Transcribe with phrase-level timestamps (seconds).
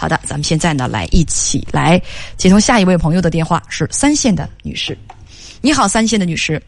[0.00, 2.00] 好的，咱们现在呢来一起来
[2.38, 4.96] 接通下一位朋友的电话，是三线的女士。
[5.60, 6.58] 你好，三线的女士。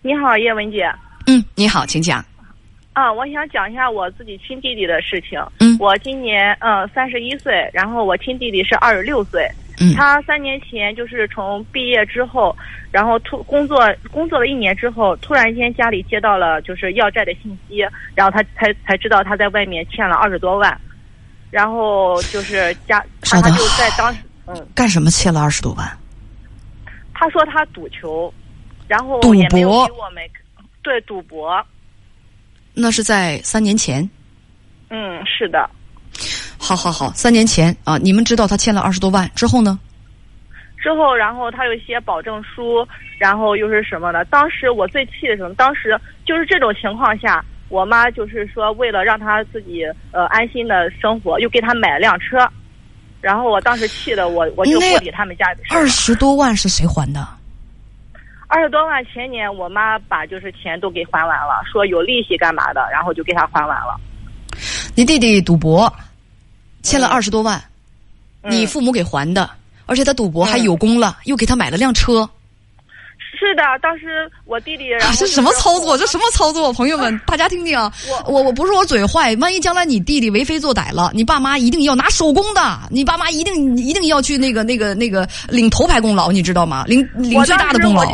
[0.00, 0.90] 你好，叶文姐。
[1.26, 2.24] 嗯，你好，请讲。
[2.94, 5.38] 啊，我想讲一下我自己亲弟弟的事情。
[5.58, 9.46] 嗯，我今年呃三十一岁，然后我亲弟弟是二十六岁。
[9.78, 12.56] 嗯，他三年前就是从毕业之后，
[12.90, 20.80] 然后突工作工作了一年之后，突然间家里接到了就是要债的信息，然后他才才知道他在外面欠了二十多万，
[21.50, 25.98] 然后就是家他他就在当时嗯干什么欠了二十多万？
[27.14, 28.32] 他说他赌球，
[28.88, 30.22] 然后赌博给我们
[30.82, 31.64] 对赌博。
[32.72, 34.08] 那是在三年前。
[34.88, 35.68] 嗯，是的。
[36.58, 39.78] 好好好，三年前啊，你们知道他欠了二十多万之后呢？
[40.78, 42.86] 之后，然后他又写保证书，
[43.18, 44.24] 然后又是什么的？
[44.26, 52.46] 当时我最气的时候，当时就是这种情况下，我妈就是说，为了让他自己呃安心的生活，又给他买了辆车。
[53.22, 55.74] 然后我当时气的我我就不理他们家的事。
[55.74, 57.26] 二十多万是谁还的？
[58.48, 63.94] 二十多万前年我妈把就是钱都给还完了，说有利息干嘛的，然后就给他还完了。
[64.96, 65.92] 你弟弟赌博，
[66.82, 67.62] 欠了二十多万，
[68.42, 69.48] 嗯你父母给还的，
[69.86, 72.28] 而且他赌博还嗯有功了，又给他买了辆车。
[73.38, 75.96] 是的，当时我弟弟然后啊这什么操作？
[75.96, 76.72] 这什么操作？
[76.72, 77.90] 朋友们， 大家听听啊！
[78.26, 86.84] 我我我不是我嘴坏，万一将来你弟弟为非作歹了，你爸妈一定要拿手工的，你爸妈一定一定要去那个那个那个领头牌功劳，你知道吗？
[86.86, 88.04] 领领最大的功劳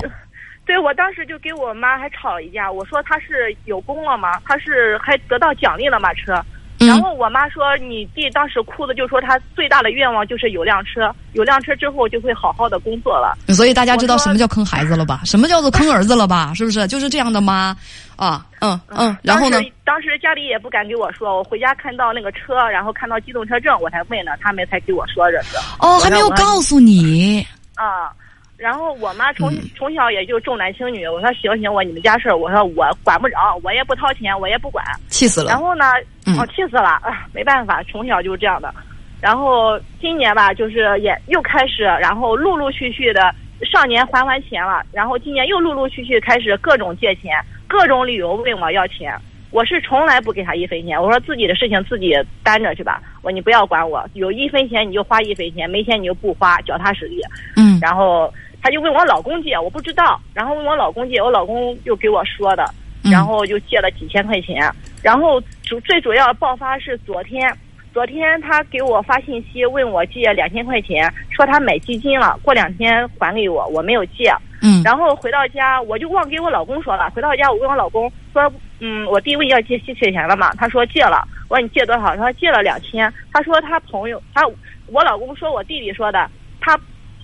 [0.66, 4.40] 对，我当时就给我妈还吵了一架，我说他是有功了吗？
[4.44, 6.12] 他是还得到奖励了吗？
[6.14, 6.34] 车。
[6.78, 13.36] 嗯然后我妈说，你弟当时哭的就说他最大的愿望就是有辆车，有辆车之后就会好好的工作了。
[13.54, 15.20] 所以大家知道什么叫坑孩子了吧？
[15.24, 16.52] 什么叫做坑儿子了吧？
[16.54, 16.86] 是不是？
[16.86, 17.76] 就是这样的吗？
[18.16, 19.62] 啊，嗯嗯，然后呢当？
[19.62, 25.56] 时当时家里也不敢给我说，我回家看到那个车，然后看到机动车证，我才问的，他们才给我说这是。
[25.78, 27.46] 哦，还没有告诉你。
[27.74, 28.12] 啊。
[28.56, 34.82] 然后我妈从、嗯从小也就重男轻女，我说行行，我你们家事儿，我说我管不着，我也不掏钱，我也不管。
[35.08, 35.50] 气死了！
[35.50, 35.84] 然后呢，
[36.26, 37.26] 嗯哦，气死了啊！
[37.34, 38.72] 没办法，从小就是这样的。
[39.20, 43.34] 然后今年吧，就是也又开始，然后陆陆续续的，
[43.70, 49.14] 上年还完钱了，然后今年又陆陆续续开始各种借钱，各种理由问我要钱。
[49.52, 52.12] 我是从来不给他一分钱，我说自己的事情自己
[52.42, 57.22] 担着去吧，我你不要管我，有一分钱你就花一分钱，没钱你就不花，脚踏实地。
[57.56, 58.32] 嗯然后
[58.62, 62.64] 他就问我老公借，我不知道，然后问我老公借，我老公又给我说的，
[63.04, 63.10] 嗯。
[63.10, 64.70] 然后又借了几千块钱，
[65.02, 67.52] 然后主最主要爆发是昨天，
[67.92, 74.82] 昨天他给我发信息问我借两千块钱，说他买基金了，过两天还给我，我没有借，嗯。
[74.82, 82.16] 然后回到家我就忘给我老公说了，回到家我问我老公说，嗯，我弟问要借吸血钱了嘛，他说借了，我说你借多少？
[82.16, 84.42] 他说借了两千，他说他朋友他
[84.88, 86.28] 我老公说我弟弟说的，
[86.60, 86.78] 他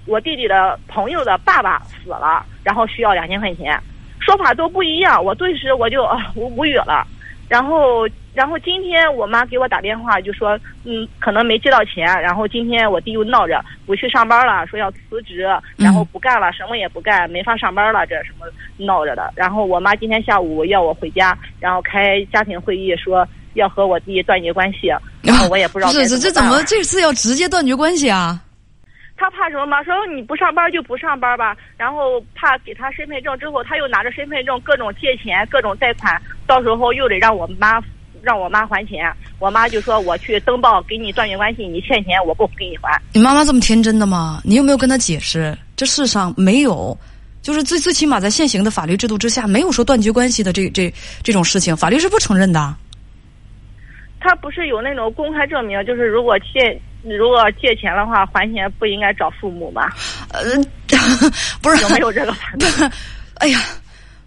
[0.06, 3.78] 我弟弟的朋友的爸爸死了，然后需要两千块钱，
[4.20, 7.06] 说法都不一样，我顿时我就啊无语了。
[7.48, 12.06] 然后，然后今天我妈给我打电话就说，嗯，可能没借到钱。
[12.22, 15.46] 然后今天我弟又闹着不去上班了，说要辞职，
[15.76, 18.46] 然后不干了，什么也不干，没法上班了，这什么
[18.78, 19.30] 闹着的。
[19.36, 24.88] 然后我妈今天下午要我回家，然后开家庭会议说要和我弟断绝关系。
[25.20, 28.40] 然后我也不知道这怎么这次要直接断绝关系啊？
[29.22, 29.80] 他怕什么吗？
[29.84, 37.80] 说你不上班就不上班吧，然后怕给他身份证之后，他又拿着身份证各种借钱、各种贷款，到时候又得让我妈
[38.20, 39.08] 让我妈还钱。
[39.38, 43.00] 我妈就说我去登报给你断绝关系，你欠钱我不给你还。
[43.12, 44.40] 你妈妈这么天真的吗？
[44.44, 45.56] 你有没有跟她解释？
[45.76, 46.98] 这世上没有，
[47.42, 52.74] 就是最最起码在现行的法律制度之下，没有说断绝关系的这这这种事情，法律是不承认的。
[54.18, 59.90] 他不是有那种公开证明，就是如果借如果借钱的话，还钱不应该找父母吗？
[60.32, 60.40] 呃，
[61.60, 62.34] 不是有没有这个？
[63.40, 63.60] 哎呀，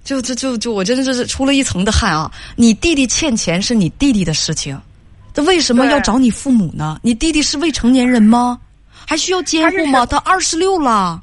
[0.03, 2.31] 就就就就我真的是出了一层的汗啊！
[2.55, 4.79] 你弟弟欠钱是你弟弟的事情，
[5.33, 6.99] 这为什么要找你父母呢？
[7.01, 8.59] 你弟弟是未成年人吗？
[9.07, 10.05] 还需要监护吗？
[10.05, 11.21] 他二十六了。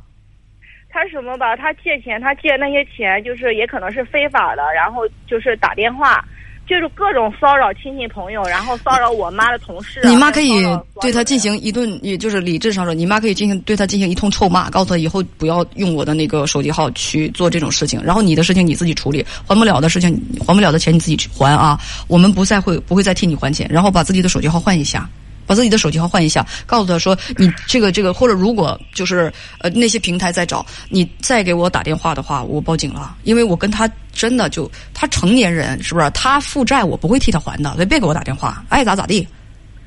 [0.88, 1.56] 他什么吧？
[1.56, 6.22] 他借钱，他借那些钱就是也可能是非法的，然后就是打电话，
[6.66, 10.08] 就是各种骚扰亲戚朋友，然后骚扰我妈的同事啊。
[10.08, 10.64] 你妈可以
[11.00, 18.02] 对他进行一顿，也就是理智上说，你妈可以进行对他进行一通臭骂，告诉他以后不要用我的那个手机号去做这种事情。
[18.02, 21.78] 然后你的事情你自己处理，还不了的事情还不了的钱你自己去还啊，
[22.08, 23.68] 我们不再会不会再替你还钱。
[23.70, 25.08] 然后把自己的手机号换一下。
[25.46, 36.10] 把自己的手机号换一下，告诉他说你这个这个，或者如果就是呃那些平台在找你再给我打电话的话，我报警了，因为我跟他真的就他成年人是不是？
[36.10, 39.26] 他负债我不会替他还的，所以别给我打电话，爱咋咋地。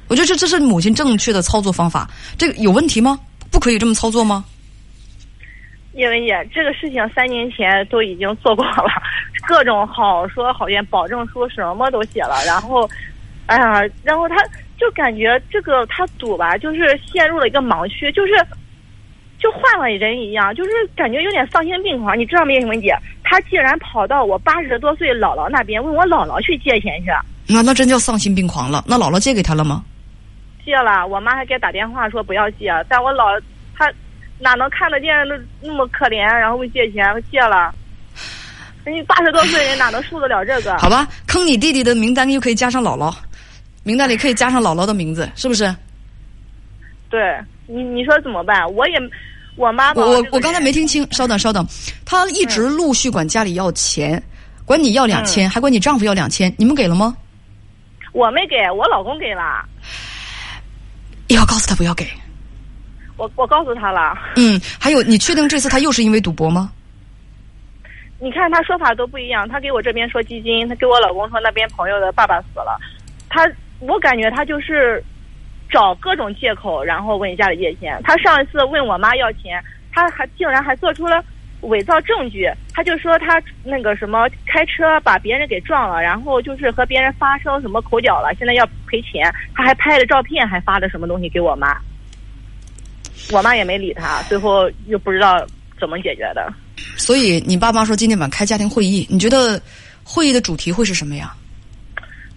[0.08, 3.20] 我觉得这这是母亲正确的操作方法，这个有问题吗？
[3.50, 4.46] 不可以这么操作吗？
[5.94, 8.84] 叶文姐，这个事情三年前都已经做过了，
[9.48, 12.88] 各种好说好言，保证书什么都写了，然后，
[13.46, 14.36] 哎呀，然后他
[14.78, 18.34] 就感觉这个他赌吧，就是陷入了一个盲区，就是
[19.40, 22.18] 就换了人一样，就是感觉有点丧心病狂。
[22.18, 22.96] 你知道吗，叶文姐？
[23.24, 27.10] 他竟然跑到我八十多岁姥姥那边，问我姥姥去借钱去。
[27.48, 28.84] 那那真叫丧心病狂了。
[28.88, 29.84] 那姥姥借给他了吗？
[30.66, 33.42] 借了，我妈还给打电话说不要借，但我姥
[33.78, 33.92] 他。
[34.38, 37.74] 哪能看得见那那么可怜，然后问借钱，借了。
[38.84, 40.78] 人家八十多岁人哪能受得了这个？
[40.78, 43.16] 好吧，坑你弟弟的名单又可以加上姥姥，
[43.86, 45.74] 名单里可以加上姥姥的名字，是不是？
[47.08, 47.22] 对
[47.68, 48.66] 你，你说怎么办？
[48.74, 48.98] 我也，
[49.56, 51.66] 我妈我我我刚才没听清，稍等稍等，
[52.04, 54.22] 他一直陆续管家里要钱，
[54.66, 57.16] 管你要两千，还管你丈夫要两千，你们给了吗？
[58.12, 59.64] 我没给，我老公给了。
[61.28, 62.08] 以后告诉他不要给。
[63.18, 64.18] 我我告诉他了。
[64.36, 66.72] 嗯，还有，你确定这次他又是因为赌博吗？
[68.20, 72.80] 你看他说法都不一样，他给我这边说基金，他给我老公说那边朋友的爸爸死了，
[73.30, 73.46] 他
[73.88, 75.04] 我感觉他就是
[75.70, 78.00] 找各种借口，然后问家里借钱。
[78.04, 81.24] 他上一次问我妈要钱，他还竟然还做出了
[81.62, 91.76] 伪造证据，他就说他那个什么开车把别人给撞了，然后就是和别人发生什么口角了，现在要赔钱，他还拍了照片，还发了什么东西给我妈。
[93.32, 95.46] 我妈也没理他，最后又不知道
[95.80, 96.54] 怎么解决的。
[96.98, 99.62] 所以你爸妈说今天晚开家庭会议，你觉得
[100.04, 101.34] 会议的主题会是什么呀？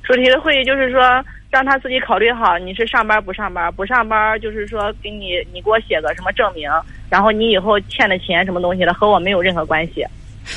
[0.02, 3.72] 主题的会议就是说让他自己考虑好，你是上班不上班？
[3.72, 6.68] 不上班就是说给你你给我写个什么证明，
[7.08, 10.04] 然后你以后欠的钱什么东西的和我没有任何关系。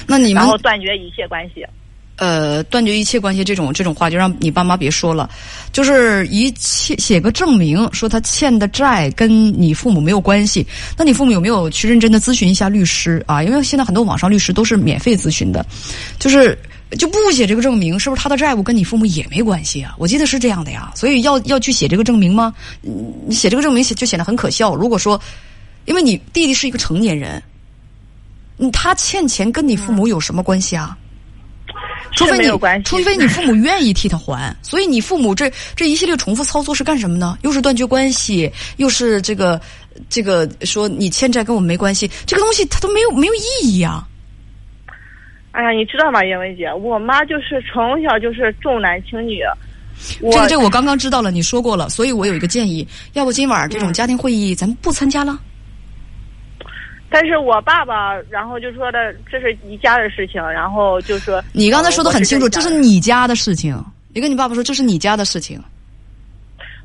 [0.05, 1.65] 那你们然后断绝一切关系。
[2.17, 5.27] 呃，断绝一切关系这种这种话，就让你爸妈别说了。
[5.71, 9.29] 就是一切写个证明，说他欠的债跟
[9.59, 10.63] 你父母没有关系。
[10.95, 13.41] 那你父母有没有去认真的咨询一下律师啊？
[13.41, 15.65] 因为现在很多网上律师都是免费咨询的。
[16.19, 16.55] 就是
[16.97, 19.95] 就不写这个证明，是不是他的债务跟你父母也没关系啊？
[19.97, 20.91] 我记得是这样的呀。
[20.95, 22.53] 所以要要去写这个证明吗？
[22.81, 24.75] 你写这个证明写就显得很可笑。
[24.75, 25.19] 如果说，
[25.85, 27.41] 因为你弟弟是一个成年人，
[28.73, 30.97] 他欠钱跟你父母有什么关系啊？
[32.13, 37.37] 除非你，除非你父母愿意替他还，所以你父母这这一系列重复操作是干什么呢？
[37.43, 39.59] 又是断绝关系，又是这个
[40.09, 44.05] 这个说你欠债跟我们没关系，这个东西它都没有没有意义啊！
[45.51, 49.41] 哎呀，你知道吗，叶文姐，我妈就是从小就是重男轻女。
[50.31, 55.37] 这个这个我刚刚知道了，你说过了，所以我有一个建议，要不今晚这种家庭会议咱们不参加了。
[57.09, 63.77] 但是我爸爸，然后就说的这是你家的事情，然后就说你刚才说的很清楚，这是你家的事情。
[64.13, 65.61] 你跟你爸爸说这是你家的事情。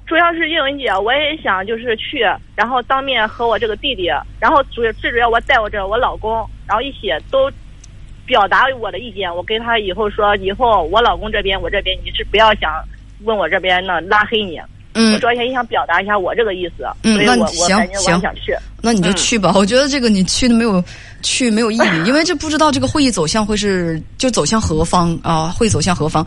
[0.05, 2.19] 主要是叶文姐，我也想就是去，
[2.55, 4.09] 然后当面和我这个弟弟，
[4.39, 7.51] 然后主最主要我带我这我老公，然后一起都
[8.27, 9.35] 表达我的意见。
[9.35, 12.71] 我跟他以后说，以后我老公这边我这边你是不要想
[13.25, 14.61] 问我这边呢拉黑你。
[14.99, 18.57] 嗯，我主要也想表达一下我这个意思，嗯，那我我感觉我想去。
[18.81, 20.83] 那你就去吧，我觉得这个你去的没有
[21.21, 25.55] 去没有意义， 因为这不知道这个会议走向会是就走向何方啊？
[25.55, 26.27] 会走向何方？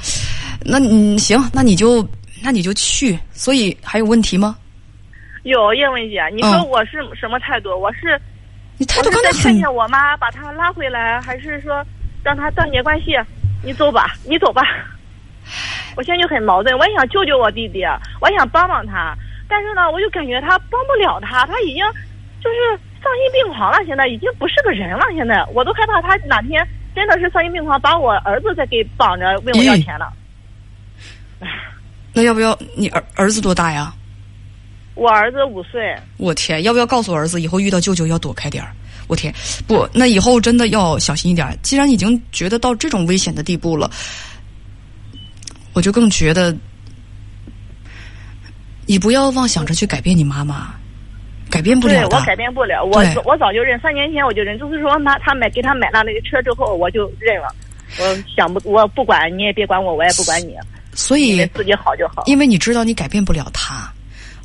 [0.63, 2.07] 那你行，那你就
[2.43, 3.17] 那你就去。
[3.33, 4.55] 所以还有问题吗？
[5.41, 7.69] 有叶文姐，你说我是什么态度？
[7.69, 8.21] 我是
[8.79, 11.85] 你态度刚才劝劝我妈把他拉回来，还是说
[12.23, 13.11] 让他断绝关系？
[13.61, 14.63] 你走吧，你走吧。
[15.97, 17.83] 我现在就很矛盾，我也想救救我弟弟，
[18.21, 19.13] 我也想帮帮他，
[19.49, 21.83] 但是呢，我就感觉他帮不了他，他已经
[22.41, 30.13] 就是丧心病狂了，现在已经不是个人了，现在我都害怕他哪天真的是丧心病狂，把我儿子再给绑着问我要钱了。
[32.13, 33.93] 那要不要你儿儿子多大呀？
[34.99, 35.95] 我儿子五岁。
[36.17, 38.71] 我天，要不要告诉儿子以后遇到舅舅要躲开点儿？
[39.07, 39.33] 我天，
[39.65, 41.57] 不，那以后真的要小心一点。
[41.63, 43.89] 既然已经觉得到这种危险的地步了。
[45.71, 46.53] 我就更觉得，
[48.87, 50.73] 你不要妄想着去改变你妈妈，
[51.49, 52.19] 改变不了对。
[52.19, 57.47] 我改变不了，我我早就认，三年前我就认，就是说妈，他买给他买了那个车之后，我就认了。
[57.99, 60.55] 我想不，我不管你也别管我，我也不管你。
[60.93, 62.23] 所以自己好就好。
[62.25, 63.93] 因为你知道你改变不了他，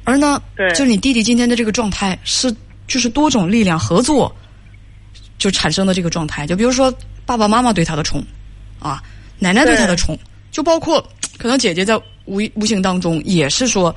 [0.04, 2.54] 而呢，对，就是你弟弟今天的这个状态是，
[2.86, 4.34] 就是多种力量合作
[5.38, 6.46] 就产生的这个状态。
[6.46, 6.92] 就比如说
[7.26, 8.24] 爸爸妈妈对他的宠，
[8.78, 9.02] 啊，
[9.38, 10.18] 奶奶对他的宠。
[10.50, 11.04] 就包括
[11.36, 11.96] 可能姐姐在
[12.26, 13.92] 无无形当中也是说，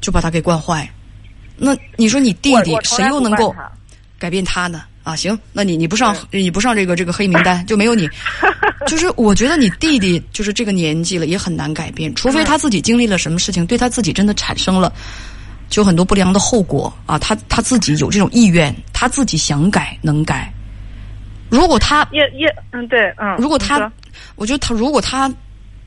[0.00, 0.88] 就把他给惯坏。
[1.56, 3.54] 那你说你弟弟谁又能够
[4.18, 4.84] 改变他呢？
[5.08, 8.06] 啊，行，那你你不上你不上这个这个黑名单就没有你。
[8.86, 14.92] 就是我觉得你弟弟就是这个年纪了，也很难改变，除非他自己经历了什么事情，对他自己真的产生了
[15.70, 20.52] 就很多不良的后果啊，他他自己有这种意愿，他自己想改能改。
[21.48, 23.90] 如果他也也嗯对嗯，如果他
[24.36, 25.32] 我觉得他如果他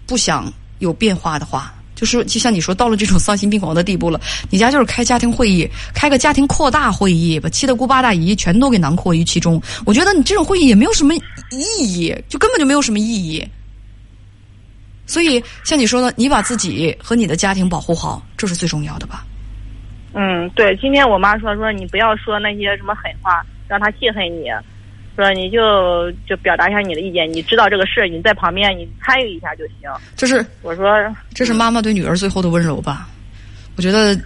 [0.08, 1.72] 不想有变化的话，
[2.02, 9.62] 就是就像你说到了这种丧心病狂的地步了，你家就是开家庭会议，开个家庭扩大会议，把七大姑八大姨全都给囊括于其中。
[9.86, 11.22] 我觉得你这种会议也没有什么意
[11.80, 13.48] 义，就根本就没有什么意义。
[15.06, 19.24] 所以像你说的，你把自己和你的家庭保护好，这是最重要的吧？
[20.16, 24.50] 嗯，对，今天我妈说说你不要说那些什么狠话，让她记恨你，
[25.22, 29.76] 说你就就表达一下你的意见，你知道这个事，你在旁边你参与一下就行。
[30.16, 30.86] 这是我说
[31.34, 33.08] 这是妈妈对女儿最后的温柔吧？
[33.78, 34.20] 我觉得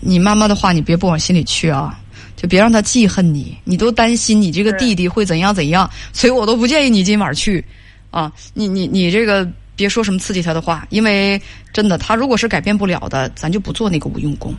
[0.00, 1.98] 你妈妈的话你别不往心里去啊，
[2.36, 3.56] 就别让她记恨你。
[3.64, 7.64] 你都担心你这个弟弟会怎样怎样，所以我都不建议你今晚去
[8.10, 8.32] 啊。
[8.54, 11.40] 你你你这个别说什么刺激他的话，因为
[11.72, 14.54] 真的，他如果是改变不了的，咱就不做那个无用功。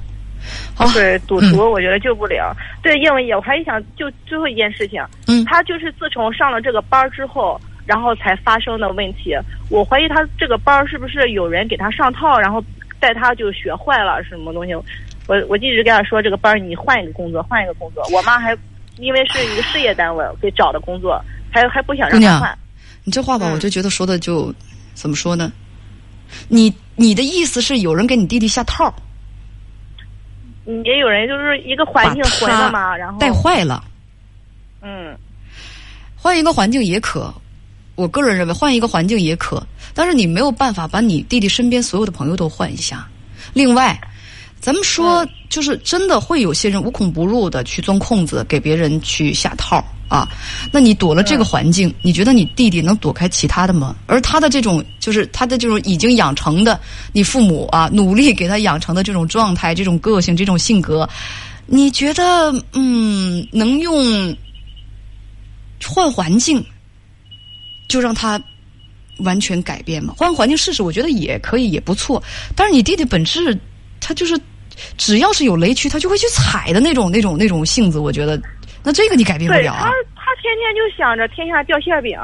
[0.94, 2.56] 对赌嗯徒，我觉得救不了。
[2.82, 9.36] 对，因为我还想就最后一件事情，嗯他就是自从上了这个班之后，然后才发生的问题。
[9.70, 12.64] 我怀疑他这个班是不是有人给他上套，然后
[13.00, 14.74] 带他就学坏了什么东西。
[15.28, 18.04] 我我一直跟他说，这个班你换一个工作，换一个工作。
[18.12, 18.56] 我妈还
[18.98, 22.58] 因为是一个事业单位给找的工作，还还不想让他换。
[23.04, 24.54] 你这话吧，嗯我就觉得说的就
[24.94, 25.52] 怎么说呢？
[26.50, 29.04] 你你的意思是有人给你弟弟下套，嗯
[30.84, 33.84] 也有人就是一个环境把混了嘛，然后带坏了。
[34.82, 35.16] 嗯
[36.16, 37.34] 换一个环境也可，
[37.96, 43.08] 我个人认为换一个环境也可，但是你没有办法把你弟弟身边所有的朋友都换一下。
[43.54, 43.98] 另外，
[44.60, 50.28] 咱们说，就是真的会有些人无孔不入的去钻空子，给别人去下套啊。
[50.72, 53.96] 那你躲了这个环境，你觉得你弟弟能躲开其他的吗？
[54.06, 56.80] 而他的这种，就是他的这种已经养成的，
[57.14, 61.08] 你父母啊努力给他养成的这种状态、这种个性、这种性格，
[61.66, 64.36] 你觉得嗯，能用
[65.86, 66.64] 换环境
[67.88, 68.42] 就让他
[69.20, 70.14] 完全改变吗？
[70.18, 72.22] 换环境试试，我觉得也可以，也不错。
[72.56, 73.58] 但是你弟弟本质，
[74.00, 74.40] 他就是
[74.98, 77.98] 只要是有雷区，他就会去踩的那种、那种、那种性子。
[77.98, 78.40] 我觉得，
[78.88, 82.18] 那这个你改变不了啊他，，他天天就想着天下掉馅饼，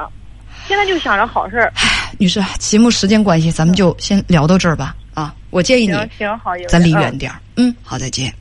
[0.66, 1.70] 现在就想着好事儿。
[2.18, 2.42] 女士。
[2.58, 4.96] 节目时间关系，咱们就先聊到这儿吧。
[5.14, 7.38] 啊，我建议你行行好，有咱离嗯远点儿。
[7.58, 8.32] 嗯，好，再见。